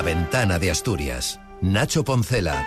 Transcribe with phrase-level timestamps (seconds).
[0.00, 1.38] La ventana de Asturias.
[1.60, 2.64] Nacho Poncela.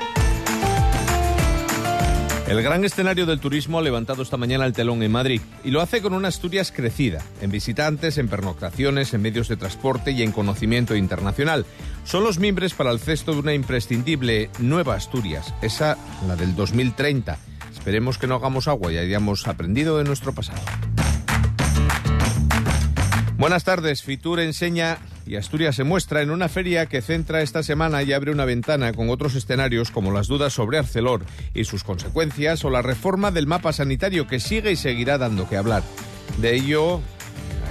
[2.47, 5.81] El gran escenario del turismo ha levantado esta mañana el telón en Madrid y lo
[5.81, 10.31] hace con una Asturias crecida, en visitantes, en pernoctaciones, en medios de transporte y en
[10.31, 11.65] conocimiento internacional.
[12.03, 15.97] Son los miembros para el cesto de una imprescindible nueva Asturias, esa
[16.27, 17.39] la del 2030.
[17.73, 20.61] Esperemos que no hagamos agua y hayamos aprendido de nuestro pasado.
[23.39, 24.03] Buenas tardes.
[24.03, 28.31] Fitur enseña y Asturias se muestra en una feria que centra esta semana y abre
[28.31, 32.81] una ventana con otros escenarios como las dudas sobre Arcelor y sus consecuencias o la
[32.81, 35.83] reforma del mapa sanitario que sigue y seguirá dando que hablar.
[36.37, 37.01] De ello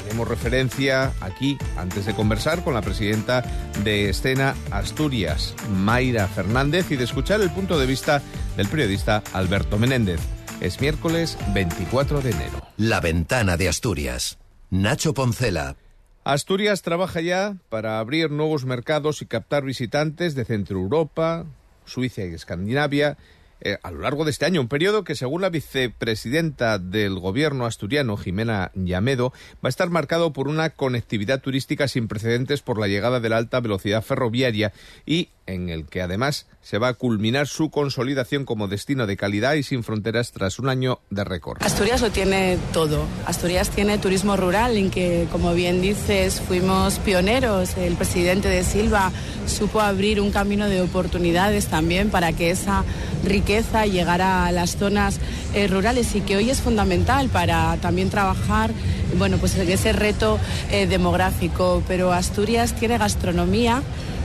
[0.05, 3.43] haremos referencia aquí antes de conversar con la presidenta
[3.85, 8.23] de Escena Asturias, Mayra Fernández, y de escuchar el punto de vista
[8.57, 10.21] del periodista Alberto Menéndez.
[10.61, 12.67] Es miércoles 24 de enero.
[12.77, 14.39] La ventana de Asturias.
[14.71, 15.77] Nacho Poncela.
[16.25, 21.47] Asturias trabaja ya para abrir nuevos mercados y captar visitantes de Centro Europa,
[21.85, 23.17] Suiza y Escandinavia
[23.65, 27.65] eh, a lo largo de este año, un periodo que según la vicepresidenta del gobierno
[27.65, 32.89] asturiano, Jimena Llamedo, va a estar marcado por una conectividad turística sin precedentes por la
[32.89, 34.73] llegada de la alta velocidad ferroviaria
[35.07, 39.55] y en el que además se va a culminar su consolidación como destino de calidad
[39.55, 41.61] y sin fronteras tras un año de récord.
[41.63, 43.05] Asturias lo tiene todo.
[43.27, 47.77] Asturias tiene turismo rural, en que, como bien dices, fuimos pioneros.
[47.77, 49.11] El presidente de Silva
[49.47, 52.85] supo abrir un camino de oportunidades también para que esa
[53.25, 55.19] riqueza llegara a las zonas
[55.55, 58.71] eh, rurales y que hoy es fundamental para también trabajar
[59.19, 60.39] bueno, pues ese reto
[60.71, 61.83] eh, demográfico.
[61.87, 63.83] Pero Asturias tiene gastronomía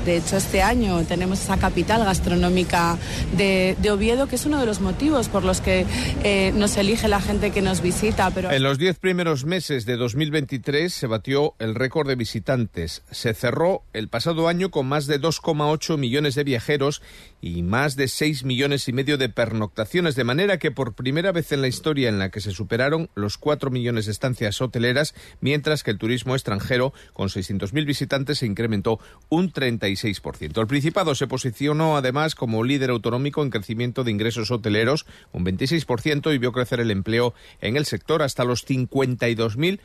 [0.07, 2.97] de hecho, este año tenemos esa capital gastronómica
[3.35, 5.85] de, Oviedo, que es uno de los motivos por los que
[6.23, 8.31] eh, nos elige la gente que nos visita.
[8.31, 8.49] Pero...
[8.49, 13.03] En los diez primeros meses de 2023 se batió el récord de visitantes.
[13.11, 17.01] Se cerró el pasado año con más de 2,8 millones de viajeros
[17.41, 21.51] y más de 6 millones y medio de pernoctaciones, de manera que por primera vez
[21.51, 25.83] en la historia en la que se superaron los 4 millones de estancias hoteleras, mientras
[25.83, 30.59] que el turismo extranjero, con 600.000 visitantes, se incrementó un 35%.
[30.59, 36.33] El Principado se posicionó además como líder autonómico en crecimiento de ingresos hoteleros, un 26%,
[36.33, 39.79] y vio crecer el empleo en el sector hasta los 52.000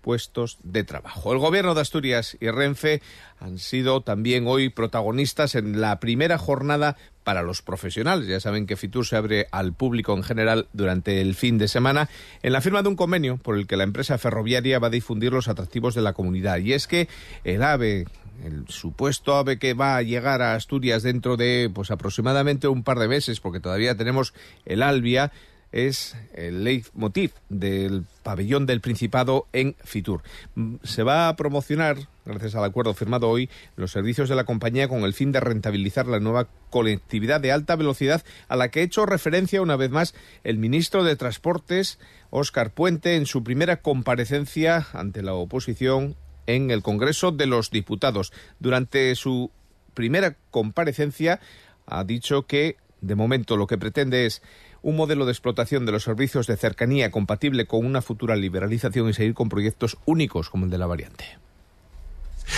[0.00, 1.32] puestos de trabajo.
[1.32, 3.02] El gobierno de Asturias y Renfe
[3.38, 8.26] han sido también hoy protagonistas en la primera jornada para los profesionales.
[8.26, 12.08] Ya saben que Fitur se abre al público en general durante el fin de semana
[12.42, 15.32] en la firma de un convenio por el que la empresa ferroviaria va a difundir
[15.32, 16.58] los atractivos de la comunidad.
[16.58, 17.08] Y es que
[17.44, 18.06] el AVE
[18.44, 22.98] el supuesto ave que va a llegar a Asturias dentro de pues aproximadamente un par
[22.98, 24.34] de meses, porque todavía tenemos
[24.64, 25.32] el Albia,
[25.72, 30.22] es el leitmotiv del pabellón del Principado en Fitur.
[30.54, 34.88] Mm, se va a promocionar, gracias al acuerdo firmado hoy, los servicios de la compañía
[34.88, 38.84] con el fin de rentabilizar la nueva conectividad de alta velocidad a la que ha
[38.84, 40.14] hecho referencia una vez más
[40.44, 41.98] el ministro de Transportes,
[42.30, 46.16] Óscar Puente, en su primera comparecencia ante la oposición
[46.46, 48.32] en el Congreso de los Diputados.
[48.58, 49.50] Durante su
[49.94, 51.40] primera comparecencia
[51.86, 54.42] ha dicho que de momento lo que pretende es
[54.82, 59.12] un modelo de explotación de los servicios de cercanía compatible con una futura liberalización y
[59.12, 61.40] seguir con proyectos únicos como el de la variante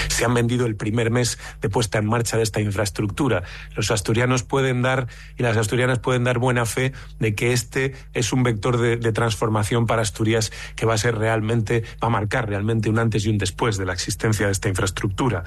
[0.09, 3.43] se han vendido el primer mes de puesta en marcha de esta infraestructura.
[3.77, 5.06] Los asturianos pueden dar
[5.38, 9.87] y las asturianas pueden dar buena fe de que este es un vector de, transformación
[9.87, 13.37] para Asturias que va a ser realmente, va a marcar realmente un antes y un
[13.37, 15.44] después de la existencia de esta infraestructura.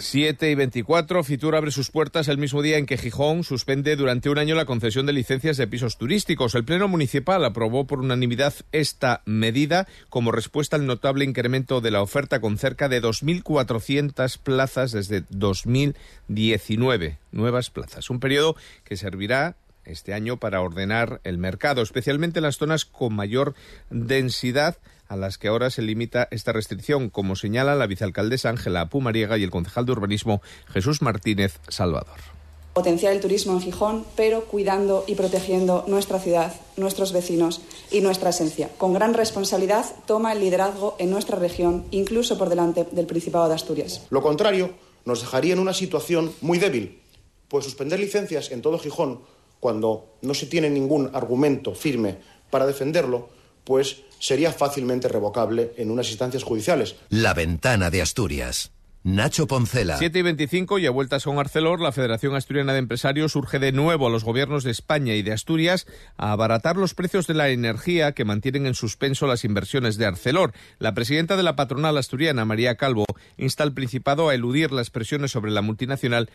[0.00, 4.30] 7 y 24, Fitur abre sus puertas el mismo día en que Gijón suspende durante
[4.30, 6.54] un año la concesión de licencias de pisos turísticos.
[6.54, 12.00] El Pleno Municipal aprobó por unanimidad esta medida como respuesta al notable incremento de la
[12.00, 17.18] oferta con cerca de 2.400 plazas desde 2019.
[17.30, 18.08] Nuevas plazas.
[18.08, 23.14] Un periodo que servirá este año para ordenar el mercado, especialmente en las zonas con
[23.14, 23.54] mayor
[23.90, 24.78] densidad
[25.10, 29.42] a las que ahora se limita esta restricción, como señala la vicealcaldesa Ángela Pumariega y
[29.42, 32.16] el concejal de urbanismo Jesús Martínez Salvador.
[32.74, 38.30] Potenciar el turismo en Gijón, pero cuidando y protegiendo nuestra ciudad, nuestros vecinos y nuestra
[38.30, 38.70] esencia.
[38.78, 43.56] Con gran responsabilidad toma el liderazgo en nuestra región, incluso por delante del Principado de
[43.56, 44.06] Asturias.
[44.10, 44.70] Lo contrario
[45.04, 47.00] nos dejaría en una situación muy débil,
[47.48, 49.22] pues suspender licencias en todo Gijón
[49.58, 52.18] cuando no se tiene ningún argumento firme
[52.48, 56.96] para defenderlo, pues sería fácilmente revocable en unas instancias judiciales.
[57.08, 58.72] La ventana de Asturias.
[59.02, 59.96] Nacho Poncela.
[59.96, 63.72] 7 y 25 y a vueltas con Arcelor, la Federación Asturiana de Empresarios urge de
[63.72, 65.86] nuevo a los gobiernos de España y de Asturias
[66.18, 70.52] a abaratar los precios de la energía que mantienen en suspenso las inversiones de Arcelor.
[70.78, 73.06] La presidenta de la patronal asturiana, María Calvo,
[73.38, 76.28] insta al Principado a eludir las presiones sobre la multinacional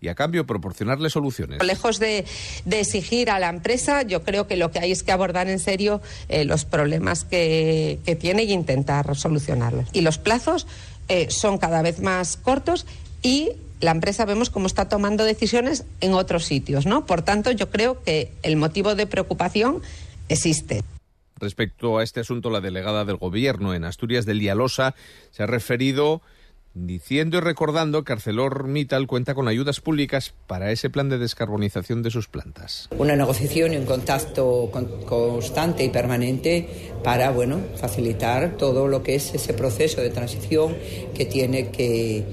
[0.00, 1.62] y a cambio proporcionarle soluciones.
[1.62, 2.24] Lejos de,
[2.70, 6.00] exigir a la empresa, yo creo que lo que hay es que abordar en serio
[6.28, 9.88] eh, los problemas que, tiene e intentar solucionarlos.
[9.92, 10.66] Y los plazos
[11.08, 12.86] eh, son cada vez más cortos
[13.22, 17.06] y la empresa vemos cómo está tomando decisiones en otros sitios, ¿no?
[17.06, 19.80] Por tanto, yo creo que el motivo de preocupación
[20.28, 20.82] existe.
[21.38, 24.94] Respecto a este asunto, la delegada del Gobierno en Asturias de Lialosa
[25.30, 26.20] se ha referido
[26.74, 32.10] diciendo y recordando que ArcelorMittal cuenta con ayudas públicas para ese plan de descarbonización de
[32.10, 32.88] sus plantas.
[32.96, 34.70] Una negociación y un contacto
[35.06, 40.76] constante y permanente para, bueno, facilitar todo lo que es ese proceso de transición
[41.14, 42.24] que tiene que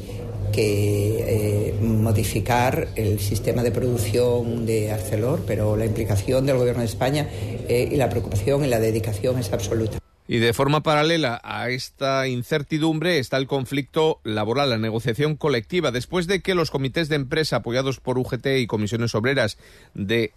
[0.60, 7.28] eh, modificar el sistema de producción de Arcelor, pero la implicación del Gobierno de España
[7.31, 10.00] eh, y la preocupación y la dedicación es absoluta.
[10.27, 15.91] Y de forma paralela a esta incertidumbre está el conflicto laboral, la negociación colectiva.
[15.91, 19.57] Después de que los comités de empresa apoyados por UGT y comisiones obreras
[19.94, 20.33] de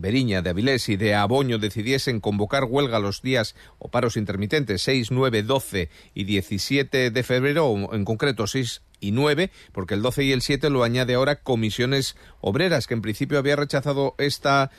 [0.00, 5.10] Beriña, de Avilés y de Aboño decidiesen convocar huelga los días o paros intermitentes 6,
[5.10, 10.24] 9, 12 y 17 de febrero, o en concreto 6 y 9, porque el 12
[10.24, 14.70] y el 7 lo añade ahora comisiones obreras, que en principio había rechazado esta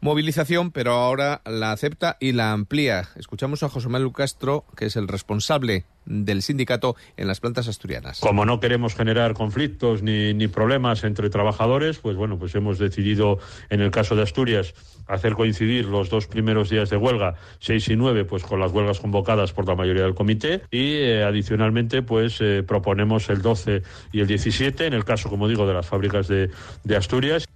[0.00, 3.08] movilización, pero ahora la acepta y la amplía.
[3.16, 8.20] Escuchamos a José Manuel Castro, que es el responsable del sindicato en las plantas asturianas.
[8.20, 13.80] Como no queremos generar conflictos ni, problemas entre trabajadores, pues bueno, pues hemos decidido en
[13.80, 14.74] el caso de Asturias
[15.06, 19.00] hacer coincidir los dos primeros días de huelga, 6 y 9, pues con las huelgas
[19.00, 24.20] convocadas por la mayoría del comité y eh, adicionalmente pues eh, proponemos el 12 y
[24.20, 26.50] el 17 en el caso, como digo, de las fábricas de
[26.96, 27.48] Asturias.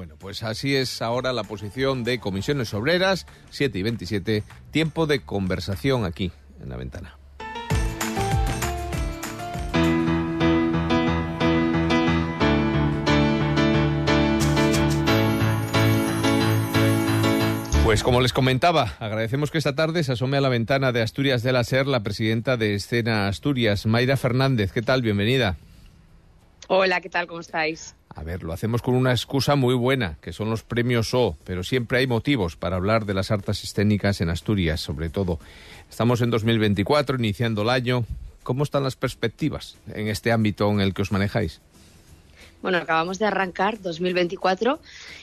[0.00, 5.20] Bueno, pues así es ahora la posición de comisiones obreras, 7 y 27, tiempo de
[5.20, 6.32] conversación aquí
[6.62, 7.18] en la ventana.
[17.84, 21.42] Pues como les comentaba, agradecemos que esta tarde se asome a la ventana de Asturias
[21.42, 24.72] de la SER la presidenta de Escena Asturias, Mayra Fernández.
[24.72, 25.02] ¿Qué tal?
[25.02, 25.58] Bienvenida.
[26.68, 27.26] Hola, ¿qué tal?
[27.26, 27.94] ¿Cómo estáis?
[28.14, 31.62] A ver, lo hacemos con una excusa muy buena, que son los premios O, pero
[31.62, 35.38] siempre hay motivos para hablar de las artes escénicas en Asturias, sobre todo.
[35.88, 38.04] Estamos en 2024, iniciando el año.
[38.42, 41.60] ¿Cómo están las perspectivas en este ámbito en el que os manejáis?
[42.62, 44.80] Bueno, acabamos de arrancar 2024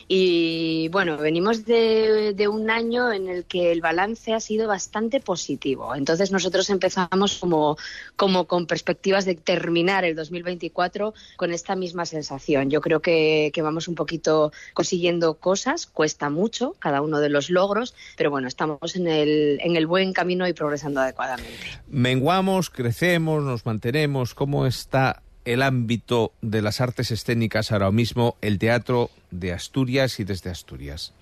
[0.08, 5.94] y bueno, venimos de, un año en el que el balance ha sido bastante positivo.
[5.96, 7.78] Entonces nosotros empezamos como,
[8.16, 12.70] como con perspectivas de terminar el 2024 con esta misma sensación.
[12.70, 17.94] Yo creo que, vamos un poquito consiguiendo cosas, cuesta mucho cada uno de los logros,
[18.16, 21.52] pero bueno, estamos en el, en el buen camino y progresando adecuadamente.
[21.88, 24.34] Menguamos, crecemos, nos mantenemos.
[24.34, 30.26] ¿Cómo está el ámbito de las artes escénicas ahora mismo el teatro de Asturias y
[30.26, 31.14] desde Asturias?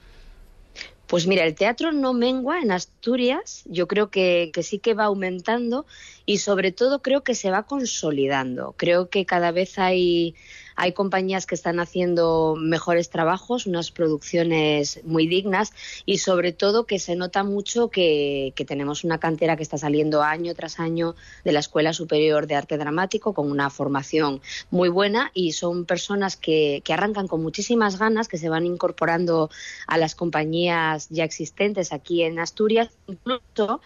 [1.07, 5.04] Pues mira, el teatro no mengua en Asturias, yo creo que, que, sí que va
[5.04, 5.86] aumentando
[6.25, 8.74] y sobre todo creo que se va consolidando.
[8.75, 10.33] Creo que cada vez hay,
[10.75, 15.72] hay compañías que están haciendo mejores trabajos, unas producciones muy dignas
[16.06, 20.56] y sobre todo que se nota mucho que, tenemos una cantera que está saliendo año
[20.56, 25.52] tras año de la Escuela Superior de Arte Dramático con una formación muy buena y
[25.52, 29.50] son personas que, que arrancan con muchísimas ganas, que se van incorporando
[29.88, 33.81] a las compañías ya existentes aquí en Asturias, incluso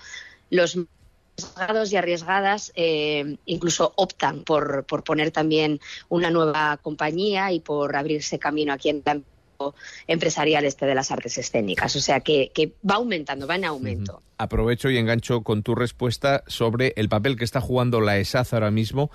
[0.50, 0.78] los
[1.46, 7.96] arriesgados y arriesgadas eh, incluso optan por, por, poner también una nueva compañía y por
[7.96, 9.76] abrirse camino aquí en el ámbito
[10.08, 11.96] empresarial este de las artes escénicas.
[11.96, 12.52] O sea que,
[12.90, 14.22] va aumentando, va en aumento.
[14.38, 18.72] Aprovecho y engancho con tu respuesta sobre el papel que está jugando la ESAZ ahora
[18.72, 19.12] mismo.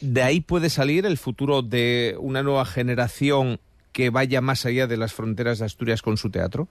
[0.00, 3.60] ¿De ahí puede salir el futuro de una nueva generación
[3.92, 6.68] que vaya más allá de las fronteras de Asturias con su teatro?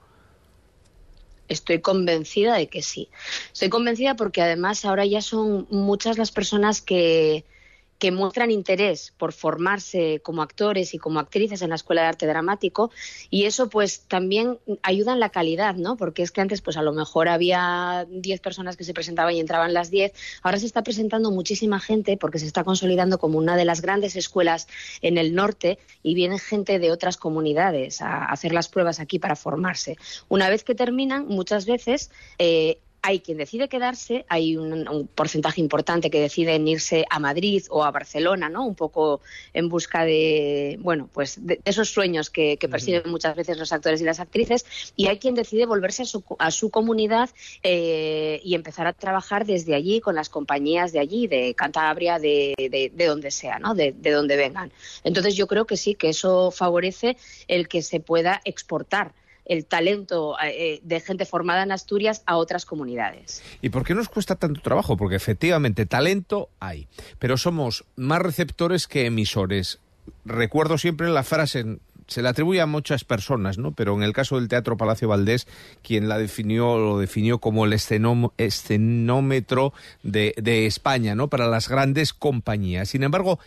[1.48, 3.10] Estoy convencida de que sí.
[3.54, 7.46] Estoy convencida porque además ahora ya son muchas las personas que,
[8.00, 12.28] que muestran interés por formarse como actores y como actrices en la Escuela de Arte
[12.28, 12.92] Dramático
[13.30, 15.96] y eso pues también ayuda en la calidad, ¿no?
[15.96, 19.40] Porque es que antes pues a lo mejor había 10 personas que se presentaban y
[19.40, 23.56] entraban las 10, ahora se está presentando muchísima gente porque se está consolidando como una
[23.56, 24.68] de las grandes escuelas
[25.02, 29.36] en el norte y viene gente de otras comunidades a hacer las pruebas aquí para
[29.36, 29.98] formarse.
[30.28, 36.10] Una vez que terminan, muchas veces eh, hay quien decide quedarse, hay un, porcentaje importante
[36.10, 38.66] que deciden irse a Madrid o a Barcelona, ¿no?
[38.66, 39.22] Un poco
[39.54, 44.06] en busca de, bueno, pues de esos sueños que, persiguen muchas veces los actores y
[44.06, 47.30] las actrices, y hay quien decide volverse a su, a su comunidad
[47.62, 52.56] eh, y empezar a trabajar desde allí con las compañías de allí, de Cantabria, de,
[52.58, 53.76] de, donde sea, ¿no?
[53.76, 54.72] De, de donde vengan.
[55.04, 59.14] Entonces yo creo que sí, que eso favorece el que se pueda exportar
[59.46, 63.44] el talento eh, de gente formada en Asturias a otras comunidades.
[63.62, 64.98] ¿Y por qué nos cuesta tanto trabajo?
[64.98, 66.88] Porque efectivamente talento hay,
[67.20, 69.80] pero somos más receptores que emisores.
[70.24, 73.72] Recuerdo siempre la frase, se la atribuye a muchas personas, ¿no?
[73.72, 75.48] Pero en el caso del Teatro Palacio Valdés,
[75.82, 79.74] quien la definió, lo definió como el escenómetro
[80.04, 81.28] de, de España, ¿no?
[81.28, 82.90] Para las grandes compañías.
[82.90, 83.40] Sin embargo,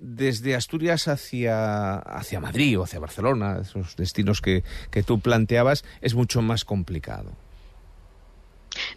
[0.00, 6.14] desde Asturias hacia, hacia Madrid o hacia Barcelona, esos destinos que, que tú planteabas, es
[6.14, 7.32] mucho más complicado.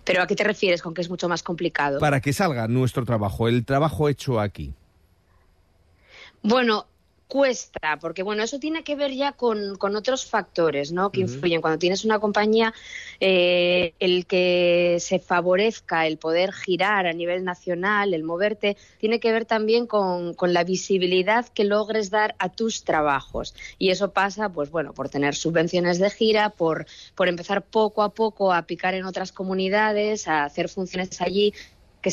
[0.03, 1.99] ¿Pero a qué te refieres con que es mucho más complicado?
[1.99, 4.73] Para que salga nuestro trabajo, el trabajo hecho aquí.
[6.41, 6.87] Bueno,
[7.33, 11.11] cuesta, porque bueno, eso tiene que ver ya con, con otros factores, ¿no?
[11.11, 11.61] Que influyen.
[11.61, 12.75] Cuando tienes una compañía,
[13.19, 19.31] eh, el que se favorezca el poder girar a nivel nacional, el moverte, tiene que
[19.31, 23.55] ver también con, con, la visibilidad que logres dar a tus trabajos.
[23.79, 26.85] Y eso pasa, pues bueno, por tener subvenciones de gira, por,
[27.15, 31.51] por empezar poco a poco a picar en otras comunidades, a hacer funciones allí
[31.99, 32.11] que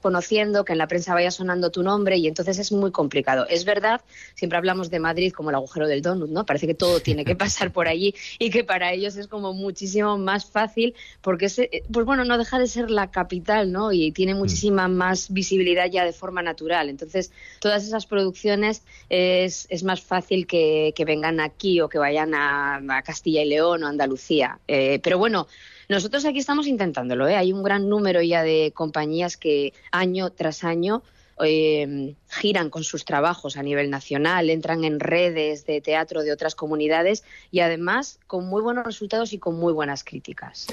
[0.00, 3.46] conociendo, que en la prensa vaya sonando tu nombre y entonces es muy complicado.
[3.48, 4.00] Es verdad,
[4.34, 6.44] siempre hablamos de Madrid como el agujero del donut, ¿no?
[6.44, 10.18] Parece que todo tiene que pasar por allí y que para ellos es como muchísimo
[10.18, 13.92] más fácil porque, es, eh, pues bueno, no deja de ser la capital, ¿no?
[13.92, 14.38] Y tiene mm.
[14.38, 16.88] muchísima más visibilidad ya de forma natural.
[16.88, 22.34] Entonces, todas esas producciones es, es más fácil que, que, vengan aquí o que vayan
[22.34, 24.58] a, Castilla y León o Andalucía.
[24.68, 25.48] Eh, pero bueno,
[25.90, 27.34] nosotros aquí estamos intentándolo, ¿eh?
[27.34, 31.02] hay un gran número ya de compañías que año tras año
[31.44, 36.54] eh, giran con sus trabajos a nivel nacional, entran en redes de teatro de otras
[36.54, 40.68] comunidades y además con muy buenos resultados y con muy buenas críticas.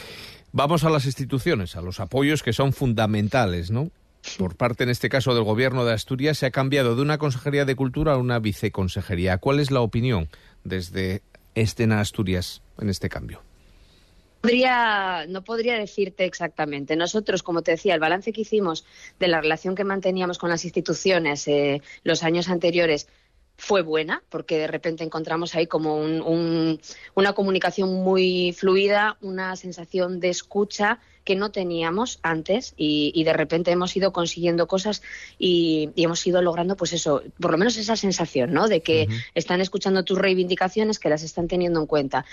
[0.51, 3.89] Vamos a las instituciones, a los apoyos que son fundamentales, ¿no?
[4.37, 7.65] Por parte, en este caso, del Gobierno de Asturias, se ha cambiado de una Consejería
[7.65, 9.39] de Cultura a una Viceconsejería.
[9.39, 10.29] ¿Cuál es la opinión
[10.63, 11.23] desde
[11.55, 13.46] Estena Asturias en este cambio?
[15.27, 16.95] No podría decirte exactamente.
[16.95, 18.85] Nosotros, como te decía, el balance que hicimos
[19.19, 23.07] de la relación que manteníamos con las instituciones eh, los años anteriores
[23.57, 30.29] fue buena, porque de repente encontramos ahí como una comunicación muy fluida, una sensación de
[30.29, 35.01] escucha que no teníamos antes y, de repente hemos ido consiguiendo cosas
[35.37, 38.69] y, hemos ido logrando, pues eso, por lo menos esa sensación, ¿no?
[38.69, 42.23] De que están escuchando tus reivindicaciones, que las están teniendo en cuenta.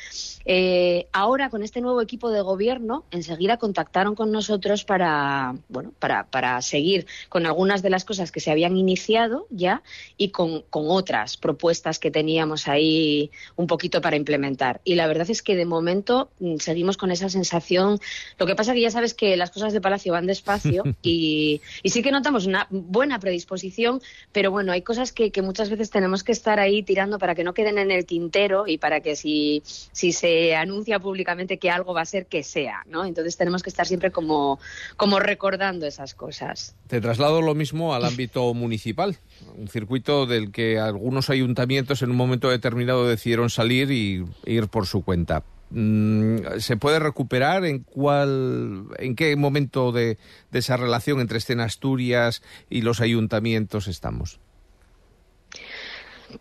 [0.44, 6.26] Eh, ahora, con este nuevo equipo de gobierno, enseguida contactaron con nosotros para, bueno, para,
[6.26, 9.82] para seguir con algunas de las cosas que se habían iniciado ya
[10.16, 14.80] y con, con otras propuestas que teníamos ahí un poquito para implementar.
[14.84, 17.98] Y la verdad es que de momento mm, seguimos con esa sensación.
[18.38, 22.03] Lo que pasa que ya sabes que las cosas de Palacio van despacio y, sí
[22.03, 24.00] que notamos una buena predisposición,
[24.33, 27.55] pero bueno, hay cosas que, muchas veces tenemos que estar ahí tirando para que no
[27.55, 32.03] queden en el tintero y para que si, si se anuncia públicamente que algo va
[32.03, 33.05] a ser, que sea, ¿no?
[33.05, 34.59] Entonces tenemos que estar siempre como,
[34.97, 36.76] como recordando esas cosas.
[36.87, 39.17] Te traslado lo mismo al ámbito municipal,
[39.57, 44.87] un circuito del que algunos ayuntamientos en un momento determinado decidieron salir y ir por
[44.87, 45.43] su cuenta.
[45.71, 47.64] Mm, ¿Se puede recuperar?
[47.64, 50.18] ¿En cuál, en qué momento de,
[50.52, 54.40] esa relación entre Escena Asturias y los ayuntamientos estamos?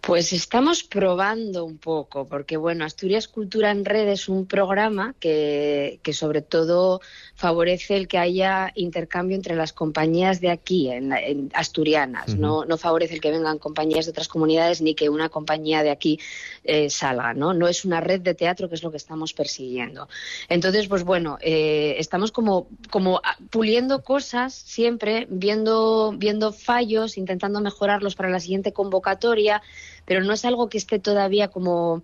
[0.02, 6.00] Pues estamos probando un poco, porque bueno, Asturias Cultura en Red es un programa que,
[6.04, 7.02] que sobre todo
[7.36, 12.36] favorece el que haya intercambio entre las compañías de aquí, en, asturianas.
[12.36, 15.92] no, no favorece el que vengan compañías de otras comunidades ni que una compañía de
[15.92, 16.20] aquí
[16.64, 17.34] eh, salga.
[17.34, 17.54] ¿no?
[17.54, 20.08] no es una red de teatro que es lo que estamos persiguiendo.
[20.50, 28.16] Entonces, pues bueno, eh, estamos como, como puliendo cosas siempre, viendo, viendo fallos, intentando mejorarlos
[28.16, 29.62] para la siguiente convocatoria
[30.06, 32.04] pero no es algo que esté todavía como,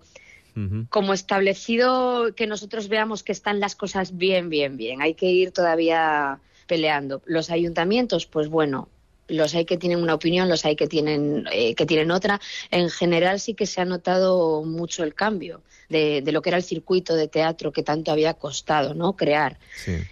[0.88, 5.02] como establecido que nosotros veamos que están las cosas bien, bien, bien.
[5.02, 7.22] Hay que ir todavía peleando.
[7.26, 8.88] Los ayuntamientos, pues bueno,
[9.30, 12.40] los hay que tienen una opinión, los hay que tienen, eh, que tienen otra.
[12.70, 16.58] En general sí que se ha notado mucho el cambio de, de, lo que era
[16.58, 19.14] el circuito de teatro que tanto había costado ¿no?
[19.14, 19.58] crear.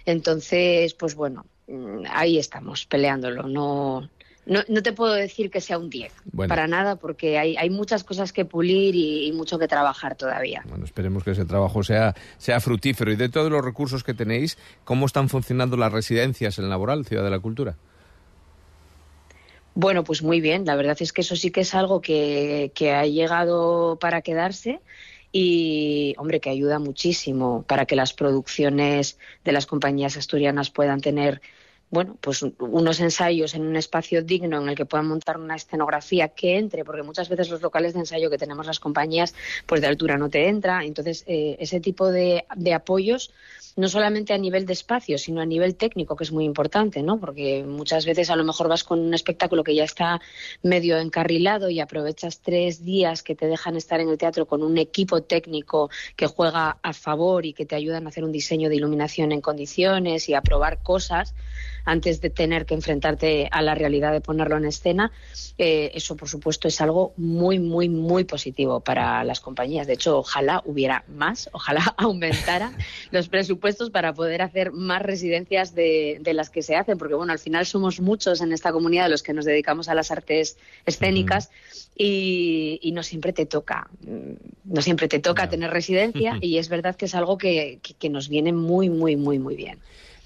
[0.05, 3.43] Entonces, pues bueno, mm, ahí estamos peleándolo.
[3.43, 4.09] No,
[4.49, 6.11] no, no, te puedo decir que sea un 10,
[6.47, 10.63] para nada, porque hay, hay muchas cosas que pulir y, mucho que trabajar todavía.
[10.67, 13.11] Bueno, esperemos que ese trabajo sea, sea fructífero.
[13.11, 17.23] Y de todos los recursos que tenéis, ¿cómo están funcionando las residencias en Laboral, Ciudad
[17.23, 17.75] de la Cultura?
[19.75, 20.65] Bueno, pues muy bien.
[20.65, 24.81] La verdad es que eso sí que es algo que, que ha llegado para quedarse
[25.31, 31.41] y, hombre, que ayuda muchísimo para que las producciones de las compañías asturianas puedan tener
[31.91, 36.27] bueno, pues unos ensayos en un espacio digno en el que puedan montar una escenografía
[36.27, 39.33] que entre, porque muchas veces los locales de ensayo que tenemos las compañías,
[39.65, 40.83] pues de altura no te entra.
[40.83, 43.31] Entonces, eh, ese tipo de, de, apoyos,
[43.75, 47.19] no solamente a nivel de espacio, sino a nivel técnico, que es muy importante, ¿no?
[47.19, 50.21] Porque muchas veces a lo mejor vas con un espectáculo que ya está
[50.61, 54.77] medio encarrilado y aprovechas tres días que te dejan estar en el teatro con un
[54.77, 58.75] equipo técnico que juega a favor y que te ayudan a hacer un diseño de
[58.75, 61.33] iluminación en condiciones y a probar cosas
[61.85, 65.11] antes de tener que enfrentarte a la realidad de ponerlo en escena,
[65.57, 69.87] eh, eso por supuesto es algo muy, muy, muy positivo para las compañías.
[69.87, 72.71] De hecho, ojalá hubiera más, ojalá aumentara
[73.11, 77.39] los presupuestos para poder hacer más residencias de, las que se hacen, porque bueno, al
[77.39, 81.49] final somos muchos en esta comunidad los que nos dedicamos a las artes escénicas
[81.97, 86.95] y, no siempre te toca, mm, no siempre te toca tener residencia y es verdad
[86.95, 89.79] que es algo que nos viene muy, muy, muy, muy bien.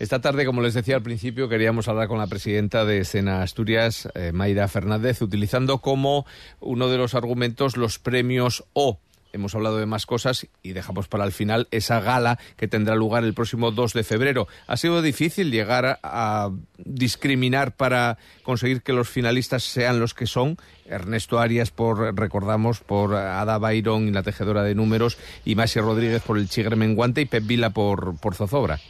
[0.04, 4.10] Esta tarde, como les decía al principio, queríamos hablar con la presidenta de Escena Asturias,
[4.16, 6.26] eh, Mayra Fernández, utilizando como
[6.60, 9.00] uno de los argumentos los premios O.
[9.32, 13.24] Hemos hablado de más cosas y dejamos para el final esa gala que tendrá lugar
[13.24, 14.50] el próximo 2 de febrero.
[14.68, 20.58] ¿Ha sido difícil llegar a discriminar para conseguir que los finalistas sean los que son?
[20.86, 26.22] Ernesto Arias por, recordamos, por Ada Byron y la tejedora de números, y Masi Rodríguez
[26.24, 28.82] por el Chigre Menguante y Pep Vila por, por Zozobra.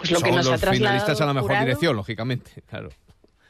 [0.00, 2.88] Pues lo que nos los ha finalistas a la mejor dirección, lógicamente, claro.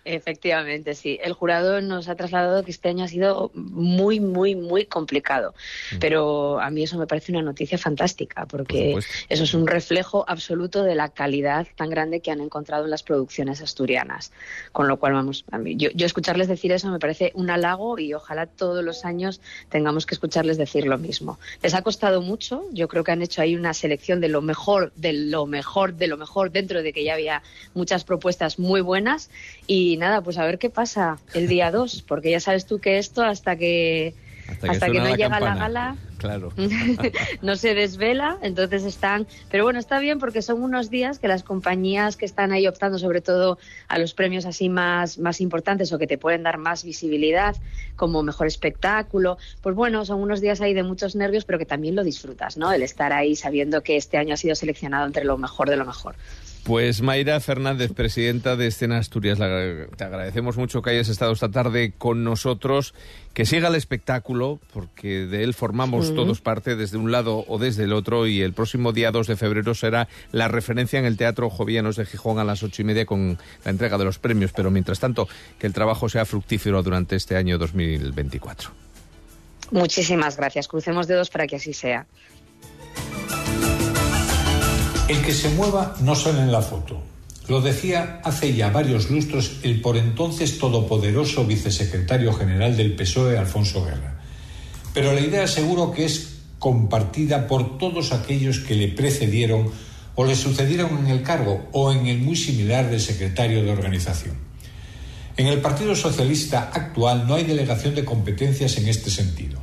[0.05, 1.19] Efectivamente, sí.
[1.23, 5.55] El jurado nos ha trasladado que este año ha sido muy, muy, muy complicado.
[5.93, 5.99] Mm.
[5.99, 10.83] Pero a mí eso me parece una noticia fantástica, porque eso es un reflejo absoluto
[10.83, 14.33] de la calidad tan grande que han encontrado en las producciones asturianas.
[14.73, 18.15] Con lo cual, vamos, a mí, yo, escucharles decir eso me parece un halago y
[18.15, 21.39] ojalá todos los años tengamos que escucharles decir lo mismo.
[21.63, 22.65] Les ha costado mucho.
[22.73, 26.07] Yo creo que han hecho ahí una selección de lo mejor, de lo mejor, de
[26.07, 27.43] lo mejor, dentro de que ya había
[27.75, 29.31] muchas propuestas muy buenas.
[29.67, 32.99] Y nada, pues a ver qué pasa el día 2, porque ya sabes tú que
[32.99, 34.15] esto hasta que
[34.69, 36.53] hasta que, no llega la gala claro.
[37.43, 41.43] no se desvela, entonces están, pero bueno, está bien porque son unos días que las
[41.43, 43.59] compañías que están ahí optando sobre todo
[43.89, 47.57] a los premios así más más importantes o que te pueden dar más visibilidad,
[47.97, 51.95] como mejor espectáculo, pues bueno, son unos días ahí de muchos nervios, pero que también
[51.95, 52.73] lo disfrutas, ¿no?
[52.73, 55.85] El estar ahí sabiendo que este año ha sido seleccionado entre lo mejor de lo
[55.85, 56.17] mejor.
[56.65, 61.93] Pues Mayra Fernández, presidenta de Escena Asturias, te agradecemos mucho que hayas estado esta tarde
[61.97, 62.95] con nosotros,
[63.33, 67.85] que siga el espectáculo, porque de él formamos todos parte desde un lado o desde
[67.85, 71.49] el otro, y el próximo día 2 de febrero será la referencia en el Teatro
[71.49, 74.71] Jovianos de Gijón a las ocho y media con la entrega de los premios, pero
[74.71, 78.71] mientras tanto, que el trabajo sea fructífero durante este año 2024.
[79.71, 80.69] Muchísimas gracias.
[80.69, 82.07] Crucemos dedos para que así sea.
[85.11, 87.03] El que se mueva no sale en la foto.
[87.49, 93.85] Lo decía hace ya varios lustros el por entonces todopoderoso vicesecretario general del PSOE, Alfonso
[93.85, 94.21] Guerra.
[94.95, 99.73] Pero la idea seguro que es compartida por todos aquellos que le precedieron
[100.15, 104.37] o le sucedieron en el cargo o en el muy similar de secretario de organización.
[105.37, 109.59] En el Partido Socialista actual no hay delegación de competencias en este sentido.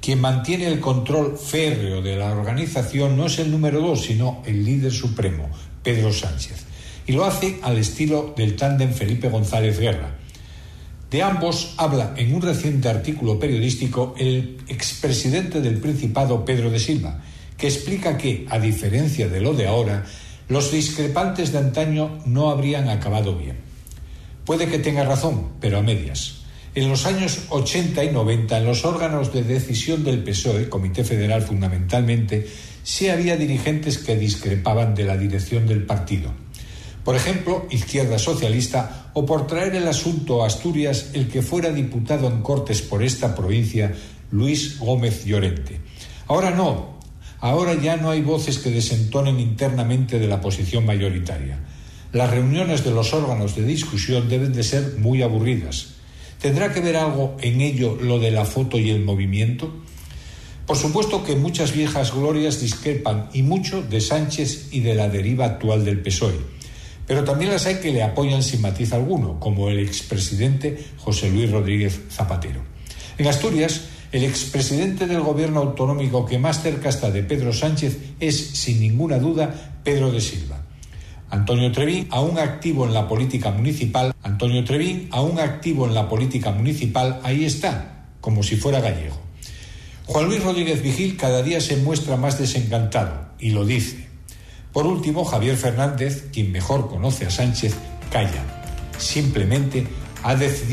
[0.00, 4.64] Quien mantiene el control férreo de la organización no es el número dos, sino el
[4.64, 5.50] líder supremo,
[5.82, 6.64] Pedro Sánchez.
[7.06, 10.16] Y lo hace al estilo del tándem Felipe González Guerra.
[11.10, 17.20] De ambos habla en un reciente artículo periodístico el expresidente del Principado, Pedro de Silva,
[17.58, 20.06] que explica que, a diferencia de lo de ahora,
[20.48, 23.56] los discrepantes de antaño no habrían acabado bien.
[24.46, 26.39] Puede que tenga razón, pero a medias.
[26.72, 31.42] En los años 80 y 90, en los órganos de decisión del PSOE, Comité Federal
[31.42, 32.46] fundamentalmente,
[32.84, 36.30] sí había dirigentes que discrepaban de la dirección del partido.
[37.02, 42.28] Por ejemplo, Izquierda Socialista, o por traer el asunto a Asturias, el que fuera diputado
[42.28, 43.92] en Cortes por esta provincia,
[44.30, 45.80] Luis Gómez Llorente.
[46.28, 47.00] Ahora no,
[47.40, 51.58] ahora ya no hay voces que desentonen internamente de la posición mayoritaria.
[52.12, 55.99] Las reuniones de los órganos de discusión deben de ser muy aburridas
[56.40, 59.70] ¿Tendrá que ver algo en ello lo de la foto y el movimiento?
[60.66, 65.44] Por supuesto que muchas viejas glorias discrepan y mucho de Sánchez y de la deriva
[65.44, 66.38] actual del PSOE.
[67.06, 71.50] Pero también las hay que le apoyan sin matiz alguno, como el expresidente José Luis
[71.50, 72.62] Rodríguez Zapatero.
[73.18, 78.36] En Asturias, el expresidente del gobierno autonómico que más cerca está de Pedro Sánchez es,
[78.36, 80.59] sin ninguna duda, Pedro de Silva.
[81.30, 86.50] Antonio Trevín, aún activo en la política municipal, Antonio Trevín, aún activo en la política
[86.50, 89.16] municipal, ahí está, como si fuera gallego.
[90.06, 94.08] Juan Luis Rodríguez Vigil cada día se muestra más desencantado y lo dice.
[94.72, 97.74] Por último, Javier Fernández, quien mejor conoce a Sánchez,
[98.10, 98.44] calla.
[98.98, 99.86] Simplemente
[100.22, 100.70] ha decidido